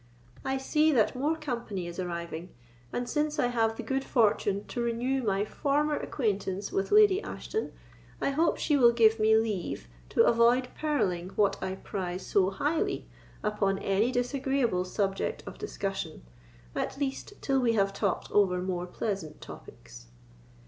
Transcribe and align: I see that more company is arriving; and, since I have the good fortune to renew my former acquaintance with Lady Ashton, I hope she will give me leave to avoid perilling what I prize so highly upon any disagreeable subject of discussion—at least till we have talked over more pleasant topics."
I 0.43 0.57
see 0.57 0.91
that 0.93 1.15
more 1.15 1.35
company 1.35 1.85
is 1.85 1.99
arriving; 1.99 2.49
and, 2.91 3.07
since 3.07 3.37
I 3.37 3.49
have 3.49 3.75
the 3.75 3.83
good 3.83 4.03
fortune 4.03 4.65
to 4.65 4.81
renew 4.81 5.21
my 5.21 5.45
former 5.45 5.95
acquaintance 5.95 6.71
with 6.71 6.91
Lady 6.91 7.21
Ashton, 7.21 7.71
I 8.19 8.31
hope 8.31 8.57
she 8.57 8.75
will 8.75 8.93
give 8.93 9.19
me 9.19 9.35
leave 9.37 9.87
to 10.09 10.23
avoid 10.23 10.69
perilling 10.73 11.29
what 11.35 11.61
I 11.61 11.75
prize 11.75 12.25
so 12.25 12.49
highly 12.49 13.05
upon 13.43 13.77
any 13.77 14.11
disagreeable 14.11 14.85
subject 14.85 15.43
of 15.45 15.59
discussion—at 15.59 16.97
least 16.97 17.33
till 17.39 17.59
we 17.59 17.73
have 17.73 17.93
talked 17.93 18.31
over 18.31 18.59
more 18.59 18.87
pleasant 18.87 19.39
topics." 19.39 20.07